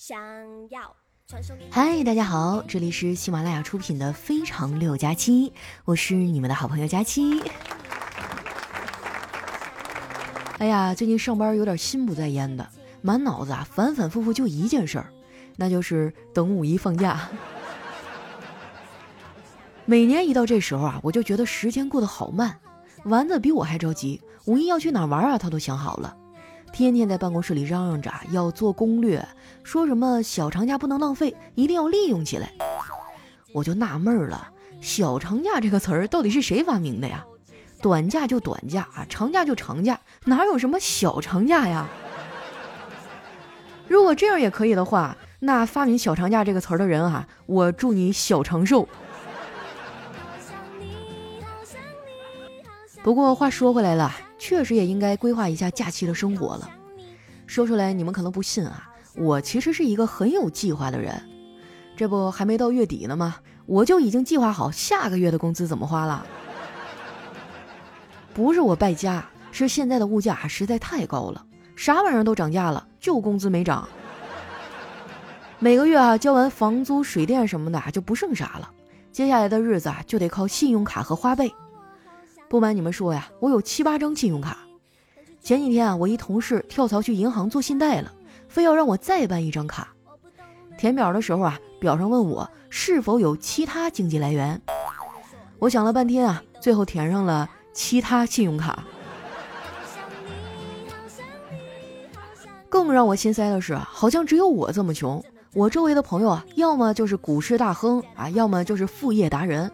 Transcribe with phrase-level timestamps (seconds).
[0.00, 0.18] 想
[0.70, 0.96] 要。
[1.70, 5.50] 嗨，大家好，这里是喜马拉雅出品的《非常六加七》，
[5.84, 7.42] 我是你们的好朋友佳期。
[10.56, 12.66] 哎呀，最近上班有点心不在焉的，
[13.02, 15.12] 满脑子啊反反复复就一件事儿，
[15.56, 17.28] 那就是等五一放假。
[19.84, 22.58] 每年一到这时候啊，我就觉得时间过得好慢，
[23.04, 26.16] 丸子比我还着急，五一要去哪玩啊，他都想好了。
[26.72, 29.26] 天天在办公室里嚷嚷着要做攻略，
[29.62, 32.52] 说什么小长假不能浪费，一定要利用起来。
[33.52, 34.48] 我就纳闷了，
[34.80, 37.24] 小长假这个词儿到底是谁发明的呀？
[37.82, 41.86] 短假就短假啊，长假就长假，哪有什么小长假呀？
[43.88, 48.88] 如果这样也可以的话，那发明小长假这个词儿的人啊，我祝你小长寿。
[53.02, 54.12] 不过话说回来了。
[54.40, 56.68] 确实也应该规划一下假期的生活了。
[57.46, 61.22] 说出来你们可能不信啊，我其实是一个很有计划的人。
[61.96, 63.36] 这不还没到月底呢吗？
[63.66, 66.26] 我就已经计划好下个月的工资怎么花了。
[68.32, 71.44] 不是我败家，是现在的物价实在太高了，
[71.76, 73.86] 啥玩意儿都涨价了，就工资没涨。
[75.58, 78.70] 每个月啊交完房租、水电什么的就不剩啥了，
[79.12, 81.52] 接下来的日子啊就得靠信用卡和花呗。
[82.50, 84.58] 不瞒你们说呀，我有七八张信用卡。
[85.40, 88.12] 前几天啊，我一同事跳槽去银行做信贷了，
[88.48, 89.94] 非要让我再办一张卡。
[90.76, 94.60] 填表的时候啊，表上问我是否有其他经济来源。
[95.60, 98.82] 我想了半天啊，最后填上了其他信用卡。
[102.68, 105.24] 更让我心塞的是，好像只有我这么穷。
[105.54, 109.70] 我周围的朋友啊，要么就是股市大亨啊，要么就是副业达人。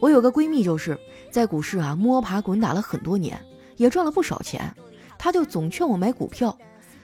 [0.00, 0.98] 我有个闺蜜就是。
[1.30, 3.36] 在股市啊摸爬滚打了很多年，
[3.76, 4.72] 也赚了不少钱，
[5.18, 6.56] 她就总劝我买股票，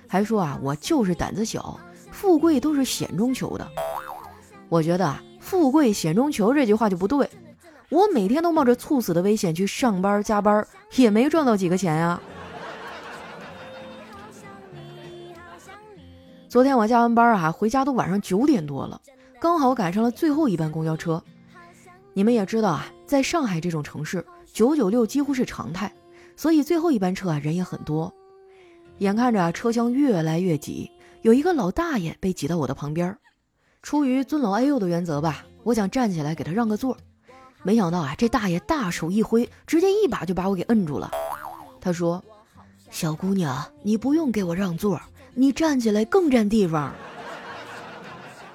[0.07, 1.81] 还说啊我就是胆子小，
[2.13, 3.67] 富贵都是险中求的。
[4.69, 7.29] 我觉得啊富贵险中求这句话就不对，
[7.89, 12.21] 我每天都冒着猝死的危险去上班加班，也没赚到几个钱呀。
[16.49, 19.01] 昨天我加完班啊回家都晚上九点多了，
[19.41, 21.21] 刚好赶上了最后一班公交车。
[22.21, 22.87] 你们也知道啊。
[23.07, 24.23] 在上海这种城市，
[24.53, 25.91] 九九六几乎是常态，
[26.37, 28.13] 所以最后一班车啊人也很多。
[28.99, 30.91] 眼看着车厢越来越挤，
[31.23, 33.17] 有一个老大爷被挤到我的旁边。
[33.81, 36.95] 出于尊老爱幼的原则吧，我想站起来给他让个座。
[37.63, 41.11] 没想到啊，这大爷大手一挥，直接一把就把我给摁住了。
[41.81, 42.23] 他说
[42.93, 45.01] ：“小姑娘，你不用给我让座，
[45.33, 46.93] 你站起来更占地方。”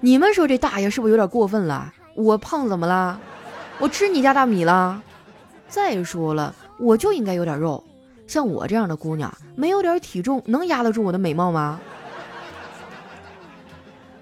[0.00, 1.92] 你们说这大爷是不是有点过分了？
[2.16, 3.20] 我胖怎么了？
[3.78, 5.02] 我吃你家大米了。
[5.68, 7.84] 再说了，我就应该有点肉。
[8.26, 11.78] 像我这样的姑娘，没有点体重能压得住我的美貌吗？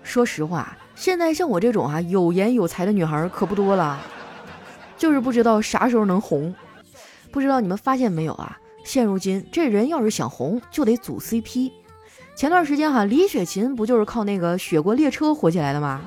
[0.02, 3.98] 说实话，现在像我这种啊有颜有才的女孩可不多了，
[4.98, 6.54] 就是不知道啥时候能红。
[7.30, 8.58] 不知道你们发现没有啊？
[8.84, 11.72] 现如今这人要是想红，就得组 CP。
[12.36, 16.02] 前段时间哈，李雪琴不就是靠那个《雪国列车》火起来的吗？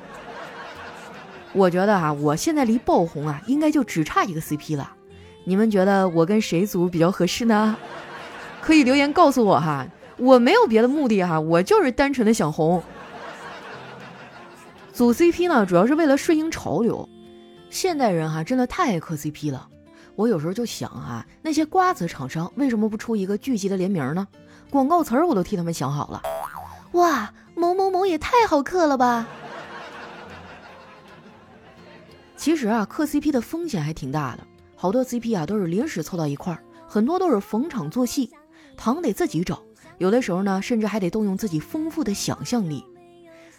[1.57, 4.93] 我觉得啊，我现在离爆红啊，应该就只差一个 CP 了。
[5.43, 7.75] 你们觉得我跟谁组比较合适呢？
[8.61, 9.87] 可以留言告诉我哈。
[10.17, 12.81] 我没有别的目的哈，我就是单纯的想红。
[14.93, 17.07] 组 CP 呢，主要是为了顺应潮流。
[17.69, 19.67] 现代人哈，真的太爱磕 CP 了。
[20.15, 24.27] 我有时候就想啊，那些瓜子厂商为什么不出一个剧集的联名呢？
[24.69, 26.21] 广告词儿我都替他们想好了。
[26.93, 29.27] 哇，某某某也太好磕了吧！
[32.37, 38.31] 其实啊，磕 CP 的风险还挺大的，好多 CP 啊都是临时凑到一块儿，很多都是逢场作戏，
[38.77, 39.61] 糖得自己找，
[39.97, 42.85] 有的时候呢，甚至还得动用自己丰富的想象力。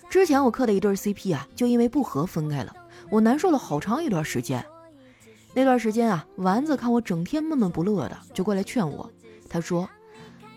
[0.08, 2.72] 之前我磕的一对 CP 啊，就因为不和分开了，
[3.10, 4.64] 我难受了好长一段时间。
[5.54, 9.10] 那段时间啊，丸子看我整天闷闷不乐的，就过来劝我，
[9.50, 9.88] 他说：“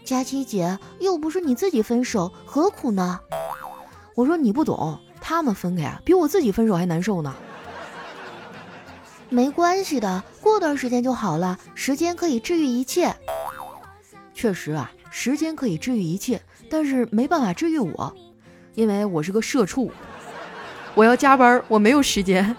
[0.06, 3.20] 佳琪姐，又不是你自己分手，何苦呢？”
[4.16, 7.35] 我说：“你不懂，他们分开啊，比我自己分手还难受呢。”
[9.31, 11.57] 没关系的，过段时间就好了。
[11.73, 13.16] 时间可以治愈一切。
[14.33, 18.13] 确实啊，时间可以治愈一切，但是没办法治愈我，
[18.75, 19.89] 因为我是个社畜，
[20.95, 22.53] 我要加班，我没有时间。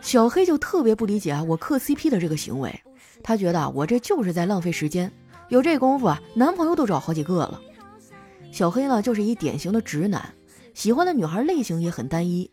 [0.00, 2.80] 小黑就特别不理解啊，我磕 CP 的这个行为，
[3.20, 5.10] 他觉得我这就是在浪费时间，
[5.48, 7.60] 有这功夫啊，男朋友都找好几个了。
[8.52, 10.34] 小黑呢，就是一典型的直男，
[10.72, 12.48] 喜欢的女孩类型也很单一。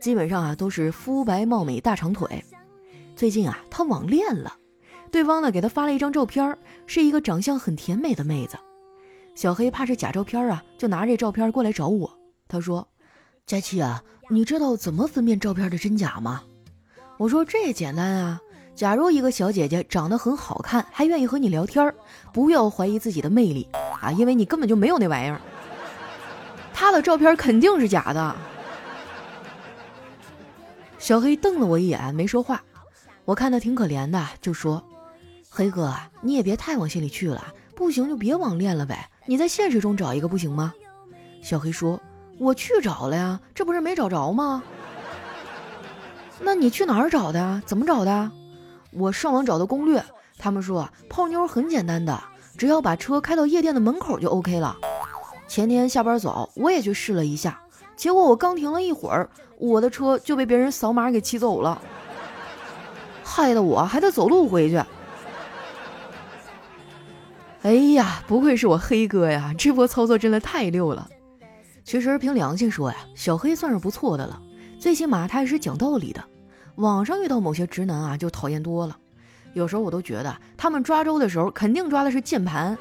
[0.00, 2.44] 基本上啊都是肤白貌美大长腿，
[3.16, 4.54] 最近啊他网恋了，
[5.10, 6.56] 对方呢给他发了一张照片，
[6.86, 8.56] 是一个长相很甜美的妹子。
[9.34, 12.18] 小黑怕是假照片啊，就拿这照片过来找我。
[12.48, 12.86] 他说
[13.46, 16.42] ：“佳琪啊，你知道怎么分辨照片的真假吗？”
[17.18, 18.40] 我说：“这简单啊，
[18.74, 21.94] 假如一个小姐姐长得很好看，还愿意和你聊天，
[22.32, 23.68] 不要怀疑自己的魅力
[24.00, 25.40] 啊，因为你根本就没有那玩意儿。
[26.72, 28.34] 她的照片肯定是假的。”
[30.98, 32.62] 小黑瞪了我一眼，没说话。
[33.24, 34.82] 我看他挺可怜的，就说
[35.48, 37.46] ：“黑哥，你也别太往心里去了，
[37.76, 39.08] 不行就别网恋了呗。
[39.26, 40.74] 你在现实中找一个不行吗？”
[41.40, 42.00] 小黑说
[42.38, 44.62] ：“我去找了呀，这不是没找着吗？”
[46.40, 47.62] 那你去哪儿找的？
[47.64, 48.30] 怎么找的？
[48.90, 50.04] 我上网找的攻略，
[50.36, 52.20] 他们说泡妞很简单的，
[52.56, 54.76] 只要把车开到夜店的门口就 OK 了。
[55.46, 57.60] 前天下班早，我也去试了一下，
[57.96, 59.30] 结果我刚停了一会儿。
[59.58, 61.82] 我的车就被别人扫码给骑走了，
[63.24, 64.80] 害得我还得走路回去。
[67.62, 71.08] 哎呀，不愧是我黑哥呀，这波操作真的太溜了。
[71.82, 74.40] 其实凭良心说呀，小黑算是不错的了，
[74.78, 76.22] 最起码他也是讲道理的。
[76.76, 78.96] 网上遇到某些直男啊，就讨厌多了。
[79.54, 82.78] 有时候我都觉得他们抓周的时候，肯定抓的是键盘，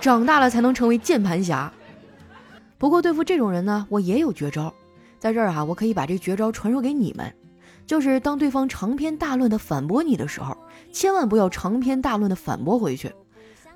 [0.00, 1.72] 长大了才能成为键盘侠。
[2.78, 4.72] 不过对付这种人呢，我也有绝招。
[5.22, 7.32] 在这儿啊，我可以把这绝招传授给你们，
[7.86, 10.56] 就是当对方长篇大论的反驳你的时候，
[10.92, 13.12] 千万不要长篇大论的反驳回去，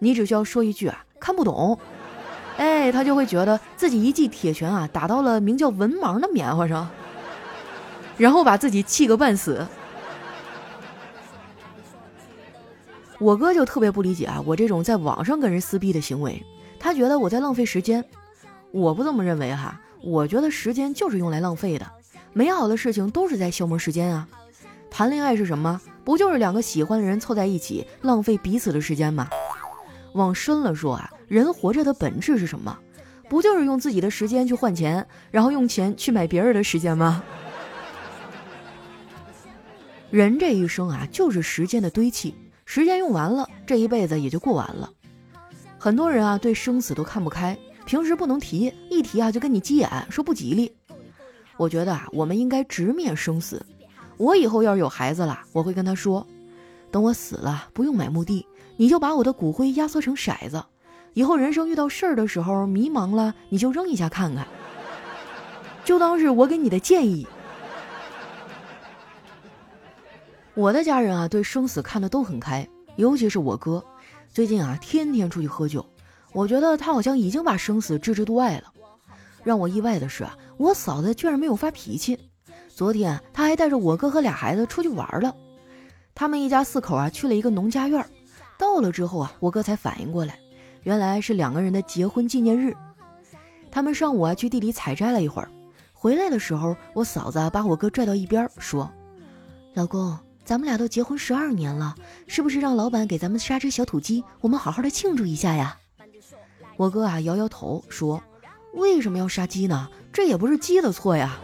[0.00, 1.78] 你只需要说一句啊，看不懂，
[2.56, 6.90] 哎，他就会觉得自己一记铁拳啊打到了名叫文盲的棉花上，
[8.16, 9.64] 然后把自己气个半死。
[13.20, 16.44] 我哥就特别不理解啊，我这种在网上跟人撕逼的行为，
[16.81, 18.04] 他觉得我在浪费时间，
[18.73, 19.81] 我不这么认为哈。
[20.03, 21.87] 我觉得时间就是用来浪费的，
[22.33, 24.29] 美好的事情都是在消磨时间啊。
[24.91, 25.81] 谈恋爱是什么？
[26.05, 29.29] 不就是两个喜欢的人凑在一起，浪费彼此的时间吗？
[30.13, 32.79] 往深了说啊，人活着的本质是什么？
[33.29, 37.25] 不就是用自己的时间去换钱，然后用钱去买别人的时间吗？
[40.11, 42.35] 人这一生啊，就是时间的堆砌，
[42.65, 44.89] 时间用完了，这一辈子也就过完了。
[45.79, 47.59] 很多人啊，对生死都看不开。
[47.87, 50.75] 平时不能提，一提啊就跟你急眼，说不吉利。
[51.56, 53.65] 我觉得啊，我们应该直面生死。
[54.17, 56.27] 我以后要是有孩子了，我会跟他说：
[56.91, 58.44] 等我死了，不用买墓地，
[58.77, 60.62] 你就把我的骨灰压缩成骰子。
[61.15, 64.47] 以后人生遇到事儿的时候迷茫了，你就扔一下看看，
[65.85, 67.25] 就当是我给你的建议。
[70.55, 73.85] 我的家人啊，对生死看得都很开，尤其是我哥，
[74.29, 75.87] 最近啊，天天出去喝酒。
[76.32, 78.73] 我觉得他好像已经把生死置之度外了。
[79.43, 82.19] 让我意外的是啊，我嫂子居然没有发脾气。
[82.69, 85.34] 昨天她还带着我哥和俩孩子出去玩了。
[86.14, 88.05] 他们一家四口啊去了一个农家院。
[88.58, 90.38] 到了之后啊，我哥才反应过来，
[90.82, 92.75] 原来是两个人的结婚纪念日。
[93.70, 95.50] 他们上午啊去地里采摘了一会儿，
[95.93, 98.90] 回来的时候，我嫂子把我哥拽到一边说
[99.75, 101.94] ：“老公，咱们俩都结婚十二年了，
[102.26, 105.79] 是不是让老板给咱们杀只小土鸡，我们好好的庆祝一下呀？”
[106.76, 108.23] 我哥啊摇摇头说
[108.75, 109.88] ：“为什么要杀鸡呢？
[110.12, 111.38] 这也不是鸡的错呀。”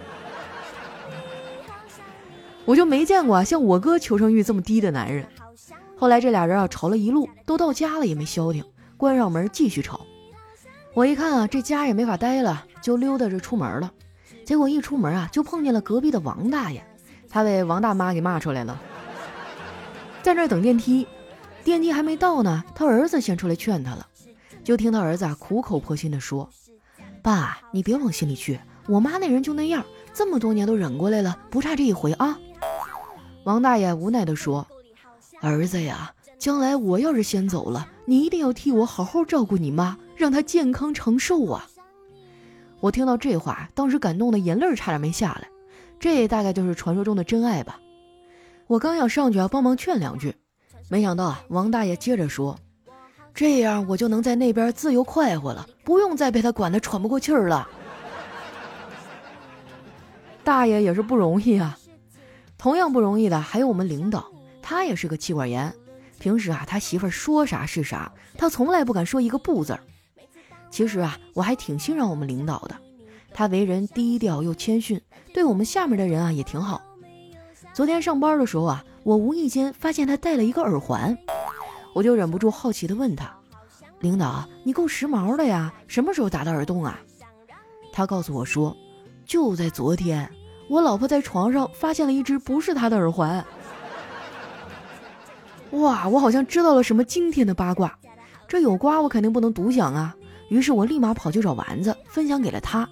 [2.64, 5.26] 我就没见过像我哥求生欲这么低的男人。
[5.96, 8.64] 后来这俩人啊吵了一路，都到家了也没消停，
[8.96, 10.00] 关上门继续吵。
[10.94, 13.90] 我一看啊这家也没法待了，就溜达着出门了。
[14.44, 16.84] 结果一出门啊就碰见了隔壁的王大爷，
[17.28, 18.78] 他被王大妈给骂出来了，
[20.22, 21.06] 在那等电梯，
[21.64, 24.06] 电梯还没到呢，他儿子先出来劝他了。
[24.64, 26.48] 就听他儿子苦口婆心地说
[27.22, 32.38] ：“爸，你别往心里去，我妈那人就那样，这么多年都忍过来了，不差这一回啊。”
[33.44, 34.66] 王大爷无奈地说
[35.42, 41.66] ：“儿子呀，将来我要是先走了，你一定要替我好好照顾你妈，让她健康长寿啊！”
[42.80, 45.48] 我听到这话，当时感动的眼泪差点没下来。
[45.98, 47.80] 这大概就是传说中的真爱吧。
[48.66, 50.34] 我刚要上去啊帮忙劝两句，
[50.88, 52.58] 没想到啊，王大爷接着说。
[53.34, 57.66] 这样我就能在那边自由快活了，不用再被他管得喘不过气儿了。
[60.44, 61.78] 大爷也是不容易啊，
[62.58, 64.26] 同样不容易的还有我们领导，
[64.60, 65.72] 他也是个气管炎。
[66.18, 69.80] 平时啊，他媳妇儿说啥是啥，他从来不敢说一个不字儿。
[70.70, 72.76] 其实啊，我还挺欣赏我们领导的，
[73.32, 75.00] 他为人低调又谦逊，
[75.32, 76.80] 对我们下面的人啊也挺好。
[77.72, 81.16] 昨天上班的时候啊，我无意间发现他戴了一个耳环。
[81.94, 83.30] 我就忍不住好奇地问他
[84.00, 86.98] ：“领导，你够时髦的呀，什么时候打的耳洞啊？”
[87.92, 88.76] 他告诉我说
[89.26, 90.30] ：“就在昨天，
[90.70, 93.44] 我老婆在床上发现了一只不是她的耳环。”
[95.72, 97.98] 哇，我好像知道了什么惊天的八卦，
[98.48, 100.14] 这有瓜我肯定不能独享啊！
[100.48, 102.88] 于是我立马跑去找丸子，分享给了他。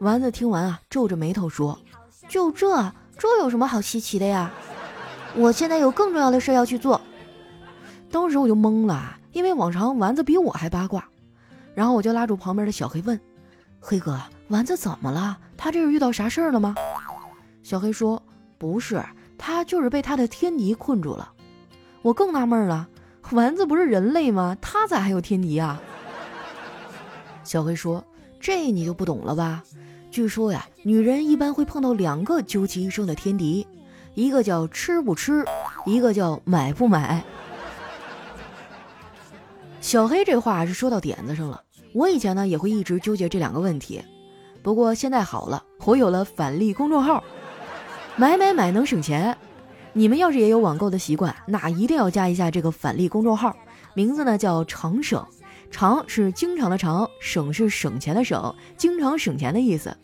[0.00, 1.78] 丸子听完啊，皱着眉头说
[2.28, 4.50] ：“就这，这有什么好稀奇的呀？
[5.34, 7.00] 我现在有更重要的事要去做。”
[8.10, 11.04] 当时我就懵了，因为往常丸子比我还八卦。
[11.74, 13.18] 然后我就拉住旁边的小黑问
[13.78, 15.38] ：“黑哥，丸子怎么了？
[15.56, 16.74] 他这是遇到啥事儿了吗？”
[17.62, 18.20] 小黑说
[18.58, 19.00] ：“不是，
[19.36, 21.32] 他就是被他的天敌困住了。”
[22.02, 22.88] 我更纳闷了，
[23.30, 24.56] 丸子不是人类吗？
[24.60, 25.80] 他咋还有天敌啊？
[27.44, 28.04] 小黑说
[28.40, 29.62] ：“这你就不懂了吧？
[30.10, 33.66] 据说呀，女人一般会碰到两个究其一生的天敌，
[34.14, 35.44] 一个叫吃不吃，
[35.84, 37.22] 一个叫买不买。”
[39.88, 41.62] 小黑这话是说到点子上了。
[41.94, 44.04] 我以前呢也会一直纠结这两个问题，
[44.62, 47.24] 不过现在好了，我有了返利公众号，
[48.14, 49.34] 买买买能省钱。
[49.94, 53.56] 你们要是也有网购的习惯，那一定要加一下这个返利公众号，
[53.94, 55.26] 名字呢叫常省。
[55.70, 59.96] 常是经常的常，省是省钱的省，经常省钱的意思。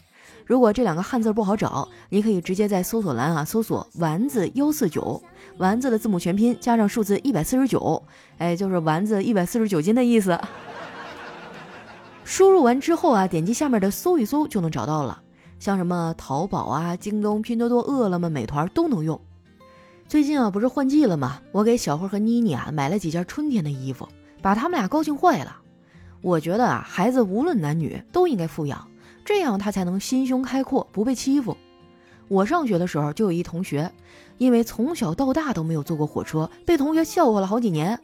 [0.46, 5.22] 如果这两个汉字不好找，你可以直接在搜索栏啊搜索“丸子幺四九”，
[5.58, 8.02] 丸子的字母全拼加上数字一百四十九，
[8.38, 10.38] 哎，就是丸子一百四十九斤的意思。
[12.24, 15.22] 输入完之后啊，点击下面的搜一搜就能找到了，
[15.58, 19.20] 像什么淘宝啊、京东、拼多多、饿了么、美团都能用。
[20.06, 21.40] 最近啊，不是换季了吗？
[21.52, 24.08] 我给小慧和妮妮啊买了几件春天的衣服。
[24.42, 25.56] 把他们俩高兴坏了。
[26.20, 28.86] 我觉得啊，孩子无论男女都应该富养，
[29.24, 31.56] 这样他才能心胸开阔，不被欺负。
[32.28, 33.90] 我上学的时候就有一同学，
[34.38, 37.98] 因为从小到大都没有坐过火车，被同学笑话了好几年。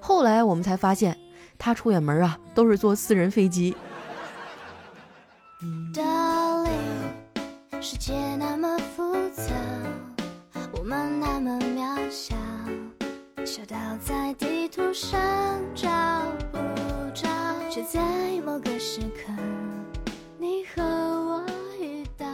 [0.00, 1.16] 后来我们才发现，
[1.58, 3.76] 他出远门啊都是坐私人飞机。
[7.80, 9.52] 世界那么复杂，
[10.72, 12.34] 我们那么渺小。
[13.46, 15.18] 小到在地图上
[15.74, 15.88] 找
[16.52, 16.58] 不
[17.14, 17.28] 着，
[17.70, 18.00] 却在
[18.44, 19.32] 某个时刻，
[20.78, 21.42] 和我
[21.80, 22.26] 遇到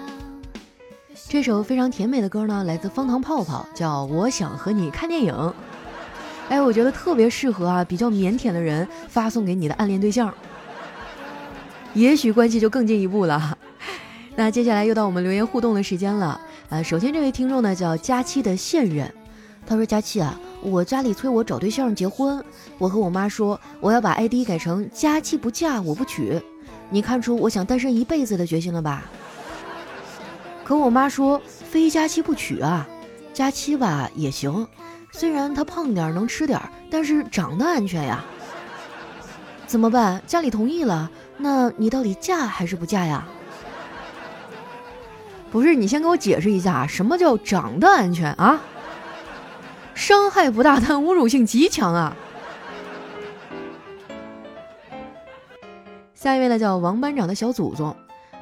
[1.29, 5.33] 这首非常甜美的歌呢，来自方糖泡泡，叫《我想和你看电影》。
[6.51, 10.33] 哎，我觉得特别适合啊，比较腼腆的人发送给你的暗恋对象，
[11.95, 13.57] 也许关系就更进一步了。
[14.37, 16.39] 那接下来又到我们留言互动的时间了。
[16.69, 19.11] 呃，首先这位听众呢叫佳期的现任，
[19.67, 22.43] 他说：“佳期啊。”我家里催我找对象结婚，
[22.79, 26.41] 我和我妈说我要把 ID 改成佳期不嫁我不娶，
[26.91, 29.03] 你看出我想单身一辈子的决心了吧？
[30.65, 32.87] 可我妈说非佳期不娶啊，
[33.33, 34.67] 佳期吧也行，
[35.13, 36.61] 虽然她胖点能吃点，
[36.91, 38.25] 但是长得安全呀。
[39.67, 40.23] 怎么办？
[40.27, 43.27] 家里同意了，那你到底嫁还是不嫁呀？
[45.51, 48.61] 不是，你先给我解释一下什么叫长得安全啊？
[49.95, 52.17] 伤害不大，但侮辱性极强啊！
[56.25, 57.95] 下一位呢，叫王班长的小祖宗，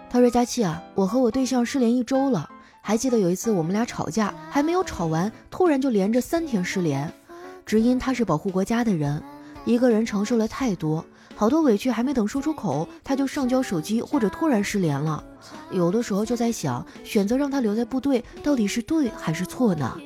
[0.08, 2.48] 他说：“佳期啊，我和我对象失联一周了。
[2.80, 7.12] 还记得有一次我们俩吵架，还没有吵完，突然就连着三天失联，
[7.66, 9.20] 只因他是保护国家的人，
[9.64, 15.24] 一个人承受了太多，好多委屈还没等说出口，他就上交手机或者突然失联了。
[15.72, 19.98] 有的时候就在想，选择让他留在部队，到底是对还是错呢？”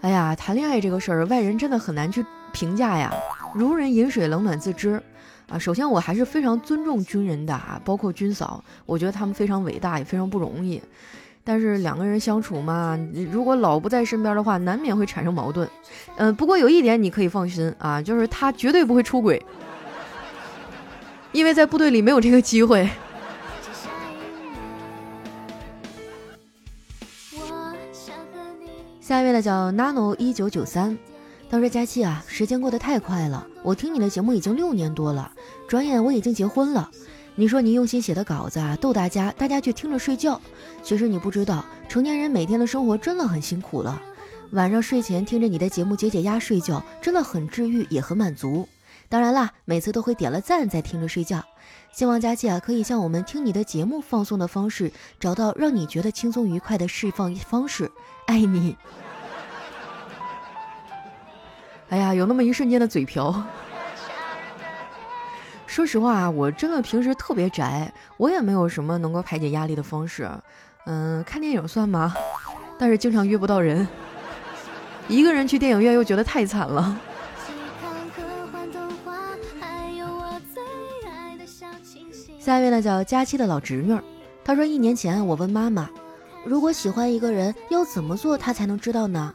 [0.00, 3.14] 哎呀，谈恋爱这个事儿，外人真的很难去评价呀。
[3.56, 5.02] 如人饮水，冷暖自知
[5.48, 5.58] 啊。
[5.58, 10.80] 首先，我还是非常尊重军人的啊，包括军嫂，我觉得他们非常伟大，也非常不容易。
[11.42, 12.98] 但是两个人相处嘛，
[13.32, 15.66] 如果老不在身边的话，难免会产生矛盾。
[16.16, 19.42] 嗯，不过有一点你可以放心啊，就是他绝对不会出轨，
[21.32, 22.86] 因为在部队里没有这个机会。
[29.00, 30.98] 下一位呢叫 nano 一九九三，
[31.48, 35.30] 他说：“佳期啊，时间过得太快了，我听你的节目已经六年多了，
[35.68, 36.90] 转眼我已经结婚了。
[37.36, 40.40] 你说你用心写的稿子啊，逗大家，大家却听着睡觉。
[40.82, 44.02] 其实你不知道，成年人每天的生活真的很辛苦了。
[44.52, 48.68] 晚上睡前听着你的节目解解压睡觉，真的很治愈，也很满足。
[49.08, 51.44] 当然啦，每次都会点了赞再听着睡觉。
[51.92, 57.90] 希望佳期啊，可以像我们听你的节目放松的方式，找到让你觉得轻松愉快的释放方式。”
[58.26, 58.76] 爱你。
[61.88, 63.42] 哎呀，有那么一瞬间的嘴瓢。
[65.66, 70.28] 说实话，我真的平时特别宅，我也没有什么能够排解压力的方式。
[70.86, 72.14] 嗯，看电影算吗？
[72.78, 73.86] 但是经常约不到人，
[75.08, 76.98] 一个人去电影院又觉得太惨了。
[82.38, 83.98] 下一位呢，叫佳期的老侄女，
[84.44, 85.88] 她说一年前我问妈妈。
[86.44, 89.34] 如果喜欢一个人，要怎么做他才能知道呢？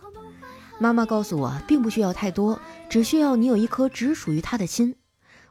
[0.81, 2.59] 妈妈告诉我，并不需要太多，
[2.89, 4.95] 只需要你有一颗只属于他的心。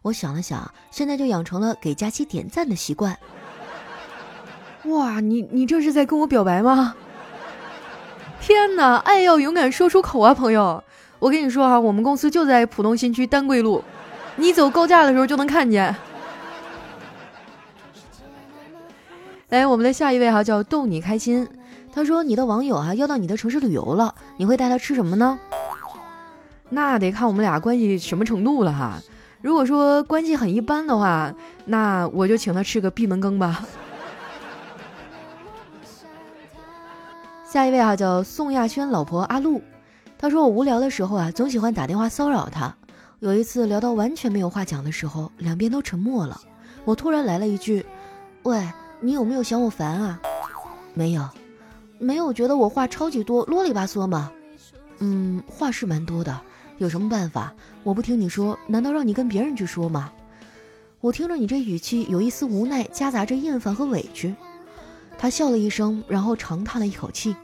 [0.03, 3.17] 我想了想，现在就养成了给佳期点赞的习惯。
[4.91, 6.97] 哇，你你这是在跟我表白吗？
[8.41, 10.83] 天哪，爱要勇敢说出口啊，朋友！
[11.21, 13.85] 我跟你说啊，我们公司就在浦东新区丹桂路，
[14.35, 15.95] 你走高架的时候就能看见。
[19.51, 21.49] 来， 我们的下一位哈叫逗你开心，
[21.93, 25.39] 他说你的网友啊要到你的城市旅游了，你会带他吃什么呢？
[26.69, 29.01] 那得看我们俩关系什么程度了哈。
[29.43, 33.65] 如果说关系很一般的话，那我就请他吃个闭门羹吧。
[37.45, 39.61] 下一位啊，叫宋亚轩老婆阿露，
[40.17, 42.73] 他说我无聊的时候啊，总喜欢打电话骚扰他。
[43.19, 46.41] 有一次聊到完全没有话讲的时候，两边都沉默了。
[46.85, 47.85] 我突然来了一句
[48.45, 48.63] ：“喂，
[49.01, 50.21] 你有没有嫌我烦啊？”
[50.95, 51.29] 没有，
[52.01, 54.33] 没有觉得我话超级多，啰里吧嗦吗？
[54.99, 56.41] 嗯，话是蛮多的。
[56.79, 57.53] 有什么办法？
[57.83, 60.11] 我不听你说，难道让你跟别人去说吗？
[61.01, 64.35] 我听着你这语气，有一丝无奈，夹杂着厌烦和委屈。
[65.19, 67.37] 他笑了一声，然后长叹了一口气，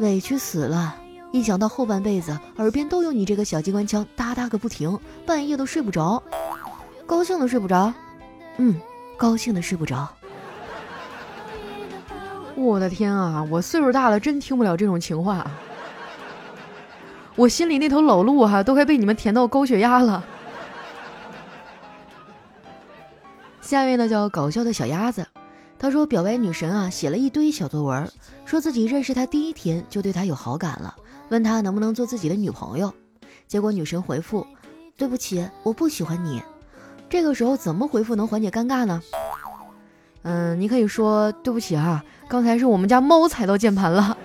[0.00, 0.96] 委屈死了。
[1.30, 6.20] 一想到后半辈子耳边都有你这个小机关枪哒哒个不停，半夜都睡不着。
[7.06, 7.92] 高兴的睡不着，
[8.56, 8.74] 嗯，
[9.16, 10.08] 高兴的睡不着。
[12.64, 15.50] 我的天啊，我岁数大了，真听不了这种情话。
[17.36, 20.24] 我心里那头老鹿哈，都快被你们甜到高血压了。
[23.60, 25.26] 下面呢叫搞笑的小鸭子。
[25.78, 28.10] 他说：“表白女神啊，写了一堆小作文，
[28.44, 30.96] 说自己认识他第一天就对他有好感了，
[31.28, 32.92] 问他能不能做自己的女朋友。
[33.46, 34.44] 结果女神回复：
[34.96, 36.42] 对不起，我不喜欢你。
[37.08, 39.00] 这个时候怎么回复能缓解尴尬呢？
[40.22, 44.16] 嗯，你可以说对不起啊，刚才是我们家猫踩到键盘了。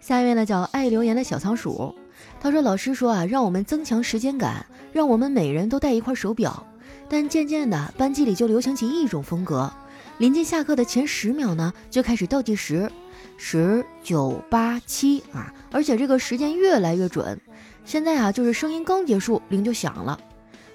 [0.00, 1.94] 下面呢叫爱留言的小仓鼠。”
[2.40, 6.66] 他说：“老师说啊，让我们增强时间感，让我们每人都带一块手表。
[7.08, 9.70] 但渐渐的，班级里就流行起一种风格，
[10.18, 12.90] 临近下课的前十秒呢，就开始倒计时，
[13.36, 17.38] 十九八七啊，而且这个时间越来越准。
[17.84, 20.18] 现在啊，就是声音刚结束，铃就响了。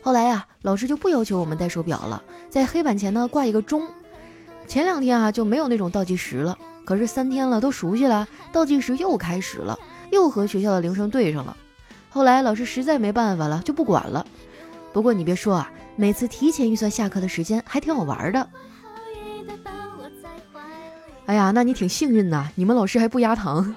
[0.05, 3.87] 后来呀，老师就不要求我们戴手表了，在黑板前呢挂一个钟。
[4.67, 9.75] 前两天啊就没有那种倒计时了，可是三天了都熟悉了，倒计时又开始了。”
[10.13, 11.57] 又和学校的铃声对上了，
[12.11, 14.23] 后来老师实在没办法了，就不管了。
[14.93, 18.47] 不过你别说啊，每次提前预算下课的时间还挺好玩的。
[21.25, 23.75] 哎呀，那你挺幸运呐，你们老师还不压堂。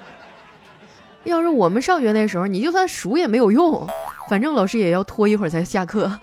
[1.24, 3.88] 要是我们上学那时候，你就算数也没有用，
[4.30, 6.06] 反正老师也要拖一会儿才下课。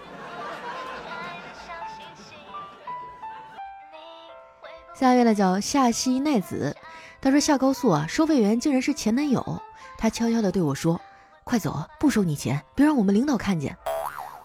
[4.96, 6.74] 下一位呢，叫夏西奈子。
[7.20, 9.62] 他说下高速啊，收费员竟然是前男友。
[9.98, 10.98] 他悄悄地对我说
[11.44, 13.76] ：“快走，不收你钱，别让我们领导看见。”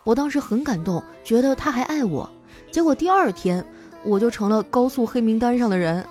[0.02, 2.28] 我当时很感动，觉得他还爱我。
[2.72, 3.64] 结果第二天
[4.02, 6.04] 我就成了高速黑名单上的人。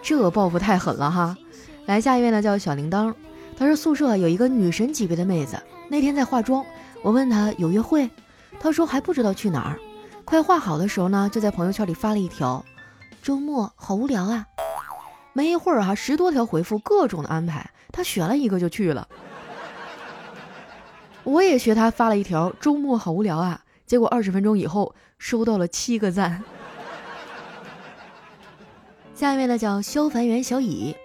[0.00, 1.36] 这报复太狠了哈！
[1.84, 3.12] 来下一位呢，叫小铃铛。
[3.60, 6.64] 他说宿舍有一个女神级别的妹子，那天在化妆，
[7.02, 8.08] 我问她有约会，
[8.58, 9.78] 她说还不知道去哪儿。
[10.24, 12.64] 快化好的时候呢，就在朋友圈里发了一条。
[13.20, 14.46] 周末好无聊啊！
[15.34, 19.06] 没一会儿哈，十多条回复，各种的安排，他选了一个就去了。
[21.22, 23.60] 我也学他发了一条，周末好无聊啊！
[23.84, 26.42] 结果二十分钟以后收到了七个赞。
[29.14, 30.96] 下一位呢叫消防员小乙，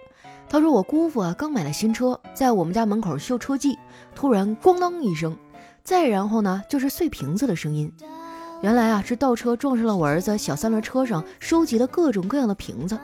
[0.48, 3.78] 他说我姑父啊刚买了新车，在我们家门口秀车技，
[4.14, 5.36] 突然咣当一声，
[5.82, 7.92] 再然后呢就是碎瓶子的声音。
[8.62, 12.98] 原来啊，是倒车撞上了我儿子小三轮车上收集的各种各样的瓶子。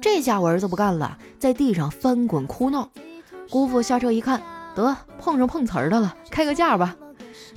[0.00, 2.90] 这下我儿子不干了，在地上翻滚哭闹。
[3.50, 4.42] 姑父下车一看，
[4.74, 6.96] 得碰上碰瓷儿的了，开个价吧。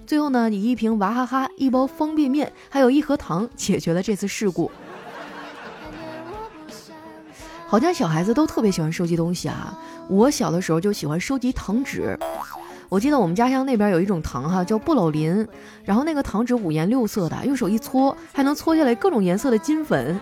[0.06, 4.70] 最后呢，以一瓶娃哈哈、一包方便面，还有一盒糖解决了这次事故。
[7.70, 9.78] 好像小孩子都特别喜欢收集东西啊。
[10.08, 12.18] 我小的时候就喜欢收集糖纸。
[12.90, 15.48] 我记得我们家乡那边有一种糖哈，叫不老林，
[15.84, 20.20] 然后那个糖纸五颜六色的，用手一搓还能搓下来各种颜色的金粉。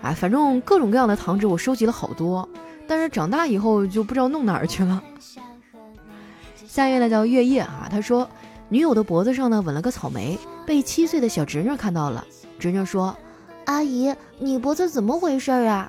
[0.00, 2.48] 哎，反正各种各样的糖纸我收集了好多，
[2.88, 5.02] 但是长大以后就不知道弄哪儿去了。
[6.66, 8.26] 下一位呢叫月夜啊，他说
[8.70, 12.24] 女友的脖子上呢吻了个草莓，被七岁的小侄女看到了，
[12.58, 13.14] 侄女说
[13.70, 15.88] ：“阿姨，你脖子怎么回事啊？”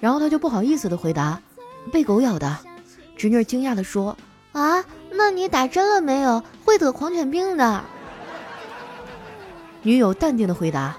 [0.00, 1.40] 然后他就不好意思的回答
[1.92, 2.58] ：“被狗咬的。”
[3.16, 4.16] 侄女惊讶地说
[4.50, 6.42] ：“啊，那你打针了没有？
[6.64, 7.84] 会得狂犬病的。”
[9.82, 10.96] 女友淡定的回答：“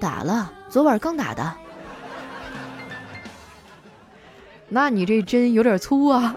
[0.00, 1.54] 打了，昨晚刚打的。”
[4.68, 6.34] 那你这针有点粗啊。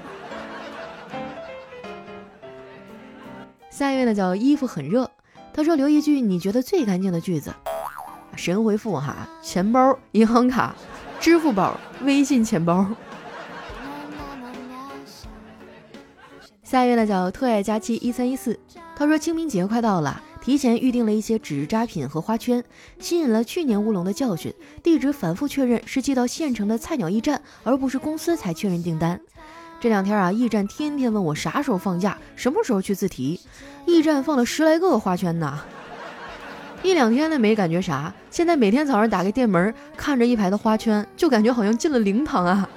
[3.72, 5.10] 下一位呢叫衣服很热，
[5.52, 7.52] 他说留一句你觉得最干净的句子。
[8.40, 10.74] 神回复哈，钱包、银行卡、
[11.20, 12.88] 支付宝、微信钱包。
[16.64, 18.58] 下一位呢叫特爱佳期一三一四，
[18.96, 22.64] 他说清明节快到了，提前预定了一些纸扎品和花圈，
[22.98, 29.20] 吸引了去年乌龙的教训，地址反复确认是寄到县城的菜鸟驿站，而不是公司才确认订单。
[29.82, 33.42] 这两天啊，驿站天天问我啥时候放假，什么时候去自提，
[33.86, 35.60] 驿站放了十来个花圈呢。
[36.82, 42.68] 一两天的没感觉啥，现在每天早上打开店门，看着一排的花圈，就感觉好像进了灵堂啊。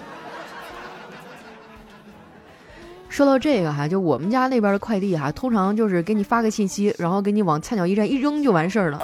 [3.09, 9.01] 说到这个哈，就我们家那边的快递哈，通常就是给你发个信息，然后给你往菜鸟驿站一扔就完事儿了。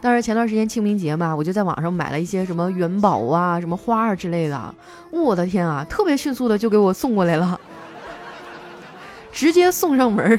[0.00, 4.74] 但是前段时间清明节嘛，我就在网上买了一些什么元宝啊、什么花儿之类的，
[5.10, 7.58] 我的天啊，特别迅速的就给我送过来了，
[9.32, 10.38] 直接送上门儿。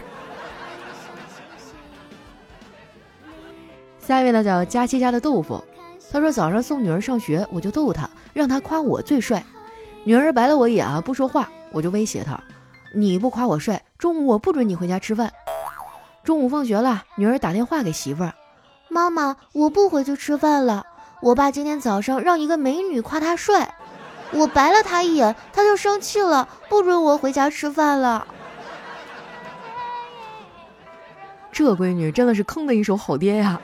[4.06, 5.64] 下一位呢叫佳期家的豆腐，
[6.12, 9.44] 他说早上送女儿上学，我就逗她，让她夸我最帅。
[10.04, 12.40] 女儿白了我一眼啊，不说话，我就威胁她。
[12.94, 15.34] 你不夸我帅，中午我不准你回家吃饭。
[16.24, 18.36] 中午放学了，女儿打电话给媳妇儿
[18.90, 20.86] ：“妈妈，我不回去吃饭了。
[21.24, 23.74] 我爸今天早上让一个美女夸他帅，
[24.32, 28.28] 我白了他一眼，他就生气了，不准我回家吃饭了。”
[31.52, 33.60] 这闺女真的是坑的一手好爹呀！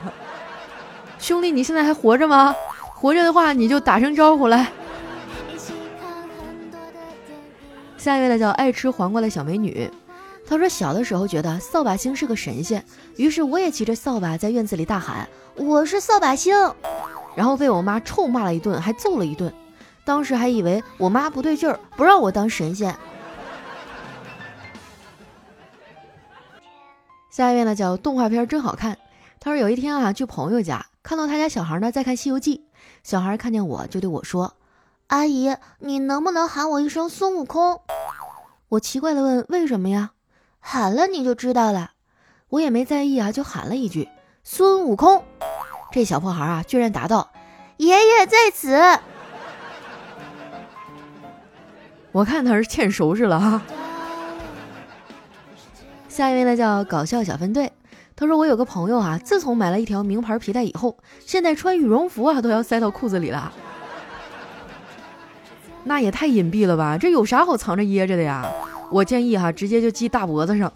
[1.22, 2.52] 兄弟，你现在还活着吗？
[2.96, 4.72] 活着的话，你就打声招呼来。
[7.96, 9.88] 下一位呢叫爱吃黄瓜的小美女，
[10.44, 16.52] 她说小的时候觉得扫把星是个神仙，于是我也骑着扫把在院子里大喊我是扫把星，
[17.36, 19.54] 然后被我妈臭骂了一顿，还揍了一顿。
[20.04, 22.92] 当时还以为我妈不对劲儿，不让我当神仙。
[27.30, 28.98] 下一位呢叫动画片真好看，
[29.38, 32.58] 他说有一天啊去朋友家，看到他家小孩呢在看《西游记》，
[33.02, 34.54] 小孩看见我就对我说。
[35.08, 37.82] 阿姨，你能不能喊我一声孙悟空？
[38.68, 40.12] 我奇怪的问：“为什么呀？”
[40.58, 41.90] 喊了你就知道了。
[42.48, 44.08] 我也没在意啊，就喊了一句
[44.44, 45.24] ：“孙悟空。”
[45.92, 47.30] 这小破孩啊，居然答道
[47.76, 48.70] ：“爷爷在此。
[52.12, 53.62] ”我看他是欠收拾了哈。
[56.08, 57.72] 下一位呢，叫搞笑小分队。
[58.22, 63.52] 他说：“我有个朋友啊，自从买了一条名牌皮带以后，现在穿羽绒服啊都要塞到裤子里了。”
[65.82, 66.96] 那也太隐蔽了吧！
[66.96, 68.48] 这有啥好藏着掖着的呀？
[68.92, 70.72] 我建议哈，直接就系大脖子上。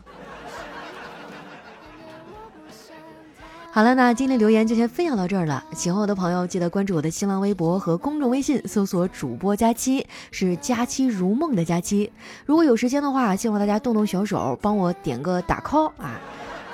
[3.70, 5.62] 好了，那今天留言就先分享到这儿了。
[5.72, 12.10] 喜欢我的朋友，记得关注我的新浪微博和公众微信，搜索“主播佳期”，是“佳期如梦”的佳期。
[12.44, 16.18] 如果有时间的话，希望大家动动小手，帮我点个打 call 啊！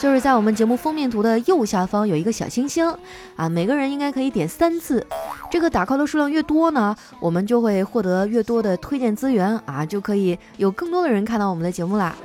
[0.03, 2.93] 就是在我们节目封面图的右下方有一个小星星，
[3.37, 5.07] 啊，每个人应该可以点三次。
[5.49, 12.17] 这个打 call 的数量越多呢，我们就会获得越多的推荐资源啊，就可以有更多的人看到我们的节目啦。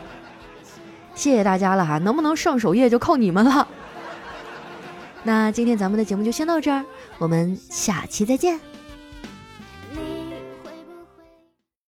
[1.16, 3.66] 谢谢大家了哈，能不能上首页就靠你们了。
[5.24, 6.84] 那今天咱们的节目就先到这儿，
[7.16, 8.60] 我们下期再见。